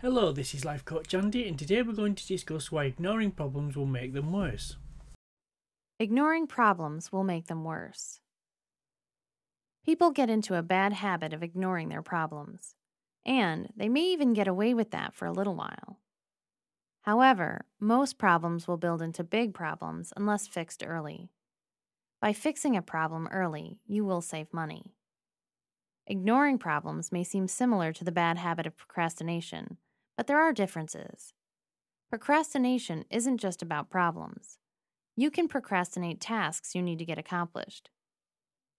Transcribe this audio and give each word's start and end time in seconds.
Hello, 0.00 0.30
this 0.30 0.54
is 0.54 0.64
Life 0.64 0.84
Coach 0.84 1.12
Andy, 1.12 1.48
and 1.48 1.58
today 1.58 1.82
we're 1.82 1.92
going 1.92 2.14
to 2.14 2.24
discuss 2.24 2.70
why 2.70 2.84
ignoring 2.84 3.32
problems 3.32 3.76
will 3.76 3.84
make 3.84 4.12
them 4.12 4.32
worse. 4.32 4.76
Ignoring 5.98 6.46
problems 6.46 7.10
will 7.10 7.24
make 7.24 7.48
them 7.48 7.64
worse. 7.64 8.20
People 9.84 10.12
get 10.12 10.30
into 10.30 10.54
a 10.54 10.62
bad 10.62 10.92
habit 10.92 11.32
of 11.32 11.42
ignoring 11.42 11.88
their 11.88 12.00
problems, 12.00 12.76
and 13.26 13.70
they 13.76 13.88
may 13.88 14.04
even 14.04 14.34
get 14.34 14.46
away 14.46 14.72
with 14.72 14.92
that 14.92 15.16
for 15.16 15.26
a 15.26 15.32
little 15.32 15.56
while. 15.56 15.98
However, 17.02 17.62
most 17.80 18.18
problems 18.18 18.68
will 18.68 18.76
build 18.76 19.02
into 19.02 19.24
big 19.24 19.52
problems 19.52 20.12
unless 20.16 20.46
fixed 20.46 20.84
early. 20.86 21.28
By 22.20 22.32
fixing 22.32 22.76
a 22.76 22.82
problem 22.82 23.26
early, 23.32 23.80
you 23.84 24.04
will 24.04 24.20
save 24.20 24.54
money. 24.54 24.94
Ignoring 26.06 26.58
problems 26.58 27.10
may 27.10 27.24
seem 27.24 27.48
similar 27.48 27.92
to 27.92 28.04
the 28.04 28.12
bad 28.12 28.38
habit 28.38 28.64
of 28.64 28.76
procrastination, 28.76 29.76
but 30.18 30.26
there 30.26 30.40
are 30.40 30.52
differences. 30.52 31.32
Procrastination 32.10 33.04
isn't 33.08 33.38
just 33.38 33.62
about 33.62 33.88
problems. 33.88 34.58
You 35.14 35.30
can 35.30 35.46
procrastinate 35.46 36.20
tasks 36.20 36.74
you 36.74 36.82
need 36.82 36.98
to 36.98 37.04
get 37.04 37.18
accomplished. 37.18 37.88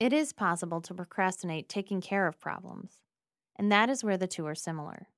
It 0.00 0.14
is 0.14 0.32
possible 0.32 0.80
to 0.80 0.94
procrastinate 0.94 1.68
taking 1.68 2.00
care 2.00 2.26
of 2.26 2.40
problems, 2.40 3.00
and 3.54 3.70
that 3.70 3.90
is 3.90 4.02
where 4.02 4.16
the 4.16 4.26
two 4.26 4.46
are 4.46 4.54
similar. 4.54 5.08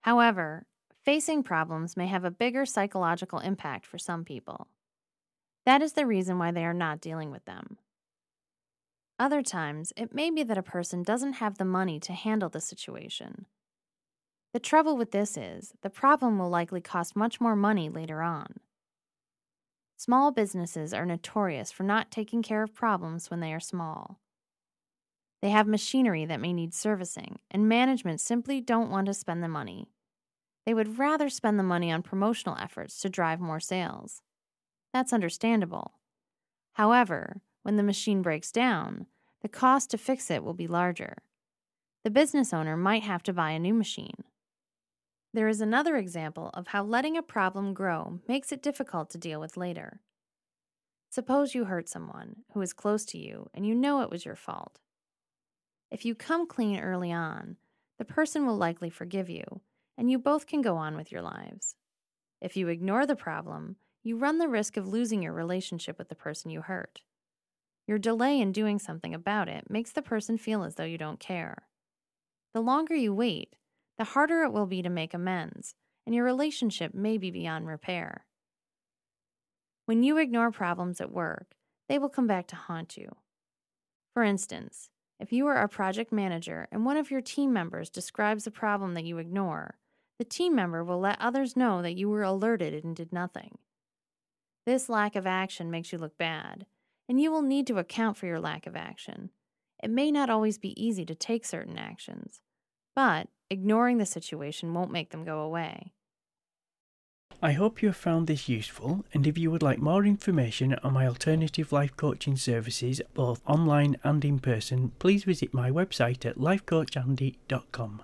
However, 0.00 0.64
facing 1.04 1.42
problems 1.42 1.94
may 1.94 2.06
have 2.06 2.24
a 2.24 2.30
bigger 2.30 2.64
psychological 2.64 3.38
impact 3.38 3.84
for 3.84 3.98
some 3.98 4.24
people. 4.24 4.68
That 5.66 5.82
is 5.82 5.92
the 5.92 6.06
reason 6.06 6.38
why 6.38 6.52
they 6.52 6.64
are 6.64 6.72
not 6.72 7.02
dealing 7.02 7.30
with 7.30 7.44
them. 7.44 7.76
Other 9.18 9.42
times, 9.42 9.92
it 9.94 10.14
may 10.14 10.30
be 10.30 10.42
that 10.42 10.56
a 10.56 10.62
person 10.62 11.02
doesn't 11.02 11.34
have 11.34 11.58
the 11.58 11.66
money 11.66 12.00
to 12.00 12.14
handle 12.14 12.48
the 12.48 12.62
situation 12.62 13.44
the 14.52 14.60
trouble 14.60 14.96
with 14.96 15.12
this 15.12 15.36
is, 15.36 15.72
the 15.82 15.90
problem 15.90 16.38
will 16.38 16.50
likely 16.50 16.80
cost 16.80 17.16
much 17.16 17.40
more 17.40 17.56
money 17.56 17.88
later 17.88 18.22
on. 18.22 18.60
Small 19.96 20.30
businesses 20.30 20.92
are 20.92 21.06
notorious 21.06 21.70
for 21.70 21.84
not 21.84 22.10
taking 22.10 22.42
care 22.42 22.62
of 22.62 22.74
problems 22.74 23.30
when 23.30 23.40
they 23.40 23.52
are 23.52 23.60
small. 23.60 24.18
They 25.40 25.50
have 25.50 25.66
machinery 25.66 26.24
that 26.26 26.40
may 26.40 26.52
need 26.52 26.74
servicing, 26.74 27.38
and 27.50 27.68
management 27.68 28.20
simply 28.20 28.60
don't 28.60 28.90
want 28.90 29.06
to 29.06 29.14
spend 29.14 29.42
the 29.42 29.48
money. 29.48 29.88
They 30.66 30.74
would 30.74 30.98
rather 30.98 31.28
spend 31.28 31.58
the 31.58 31.64
money 31.64 31.90
on 31.90 32.02
promotional 32.02 32.56
efforts 32.60 33.00
to 33.00 33.08
drive 33.08 33.40
more 33.40 33.60
sales. 33.60 34.22
That's 34.92 35.12
understandable. 35.12 35.94
However, 36.74 37.40
when 37.62 37.76
the 37.76 37.82
machine 37.82 38.22
breaks 38.22 38.52
down, 38.52 39.06
the 39.40 39.48
cost 39.48 39.90
to 39.90 39.98
fix 39.98 40.30
it 40.30 40.44
will 40.44 40.54
be 40.54 40.66
larger. 40.66 41.18
The 42.04 42.10
business 42.10 42.52
owner 42.52 42.76
might 42.76 43.02
have 43.02 43.22
to 43.24 43.32
buy 43.32 43.52
a 43.52 43.58
new 43.58 43.74
machine. 43.74 44.24
There 45.34 45.48
is 45.48 45.60
another 45.60 45.96
example 45.96 46.50
of 46.52 46.68
how 46.68 46.84
letting 46.84 47.16
a 47.16 47.22
problem 47.22 47.72
grow 47.72 48.20
makes 48.28 48.52
it 48.52 48.62
difficult 48.62 49.08
to 49.10 49.18
deal 49.18 49.40
with 49.40 49.56
later. 49.56 50.00
Suppose 51.08 51.54
you 51.54 51.64
hurt 51.64 51.88
someone 51.88 52.36
who 52.52 52.60
is 52.60 52.72
close 52.72 53.04
to 53.06 53.18
you 53.18 53.48
and 53.54 53.66
you 53.66 53.74
know 53.74 54.02
it 54.02 54.10
was 54.10 54.26
your 54.26 54.36
fault. 54.36 54.80
If 55.90 56.04
you 56.04 56.14
come 56.14 56.46
clean 56.46 56.80
early 56.80 57.12
on, 57.12 57.56
the 57.98 58.04
person 58.04 58.46
will 58.46 58.56
likely 58.56 58.90
forgive 58.90 59.28
you, 59.28 59.60
and 59.96 60.10
you 60.10 60.18
both 60.18 60.46
can 60.46 60.62
go 60.62 60.76
on 60.76 60.96
with 60.96 61.12
your 61.12 61.22
lives. 61.22 61.76
If 62.40 62.56
you 62.56 62.68
ignore 62.68 63.06
the 63.06 63.14
problem, 63.14 63.76
you 64.02 64.16
run 64.16 64.38
the 64.38 64.48
risk 64.48 64.76
of 64.76 64.88
losing 64.88 65.22
your 65.22 65.34
relationship 65.34 65.98
with 65.98 66.08
the 66.08 66.14
person 66.14 66.50
you 66.50 66.62
hurt. 66.62 67.02
Your 67.86 67.98
delay 67.98 68.40
in 68.40 68.52
doing 68.52 68.78
something 68.78 69.14
about 69.14 69.48
it 69.48 69.70
makes 69.70 69.92
the 69.92 70.02
person 70.02 70.38
feel 70.38 70.64
as 70.64 70.74
though 70.74 70.84
you 70.84 70.98
don't 70.98 71.20
care. 71.20 71.68
The 72.54 72.60
longer 72.60 72.94
you 72.94 73.14
wait, 73.14 73.54
the 74.02 74.06
harder 74.06 74.42
it 74.42 74.52
will 74.52 74.66
be 74.66 74.82
to 74.82 74.90
make 74.90 75.14
amends, 75.14 75.76
and 76.04 76.12
your 76.12 76.24
relationship 76.24 76.92
may 76.92 77.16
be 77.18 77.30
beyond 77.30 77.68
repair. 77.68 78.26
When 79.86 80.02
you 80.02 80.18
ignore 80.18 80.50
problems 80.50 81.00
at 81.00 81.12
work, 81.12 81.54
they 81.88 82.00
will 82.00 82.08
come 82.08 82.26
back 82.26 82.48
to 82.48 82.56
haunt 82.56 82.96
you. 82.96 83.14
For 84.12 84.24
instance, 84.24 84.90
if 85.20 85.32
you 85.32 85.46
are 85.46 85.62
a 85.62 85.68
project 85.68 86.10
manager 86.10 86.66
and 86.72 86.84
one 86.84 86.96
of 86.96 87.12
your 87.12 87.20
team 87.20 87.52
members 87.52 87.88
describes 87.88 88.44
a 88.44 88.50
problem 88.50 88.94
that 88.94 89.04
you 89.04 89.18
ignore, 89.18 89.78
the 90.18 90.24
team 90.24 90.56
member 90.56 90.82
will 90.82 90.98
let 90.98 91.20
others 91.20 91.56
know 91.56 91.80
that 91.80 91.94
you 91.94 92.08
were 92.08 92.24
alerted 92.24 92.82
and 92.82 92.96
did 92.96 93.12
nothing. 93.12 93.58
This 94.66 94.88
lack 94.88 95.14
of 95.14 95.28
action 95.28 95.70
makes 95.70 95.92
you 95.92 95.98
look 95.98 96.18
bad, 96.18 96.66
and 97.08 97.20
you 97.20 97.30
will 97.30 97.42
need 97.42 97.68
to 97.68 97.78
account 97.78 98.16
for 98.16 98.26
your 98.26 98.40
lack 98.40 98.66
of 98.66 98.74
action. 98.74 99.30
It 99.80 99.90
may 99.90 100.10
not 100.10 100.28
always 100.28 100.58
be 100.58 100.74
easy 100.84 101.04
to 101.04 101.14
take 101.14 101.44
certain 101.44 101.78
actions, 101.78 102.40
but 102.94 103.28
ignoring 103.50 103.98
the 103.98 104.06
situation 104.06 104.74
won't 104.74 104.92
make 104.92 105.10
them 105.10 105.24
go 105.24 105.40
away. 105.40 105.92
I 107.44 107.52
hope 107.52 107.82
you 107.82 107.88
have 107.88 107.96
found 107.96 108.28
this 108.28 108.48
useful, 108.48 109.04
and 109.12 109.26
if 109.26 109.36
you 109.36 109.50
would 109.50 109.64
like 109.64 109.80
more 109.80 110.04
information 110.04 110.76
on 110.84 110.92
my 110.92 111.08
alternative 111.08 111.72
life 111.72 111.96
coaching 111.96 112.36
services, 112.36 113.00
both 113.14 113.42
online 113.46 113.96
and 114.04 114.24
in 114.24 114.38
person, 114.38 114.92
please 115.00 115.24
visit 115.24 115.52
my 115.52 115.68
website 115.68 116.24
at 116.24 116.38
lifecoachandy.com. 116.38 118.02